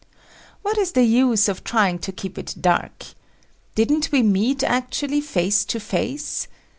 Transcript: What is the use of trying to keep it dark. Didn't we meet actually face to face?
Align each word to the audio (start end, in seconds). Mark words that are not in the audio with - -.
What 0.63 0.79
is 0.79 0.93
the 0.93 1.03
use 1.03 1.47
of 1.47 1.63
trying 1.63 1.99
to 1.99 2.11
keep 2.11 2.39
it 2.39 2.55
dark. 2.59 3.05
Didn't 3.75 4.11
we 4.11 4.23
meet 4.23 4.63
actually 4.63 5.21
face 5.21 5.63
to 5.65 5.79
face? 5.79 6.47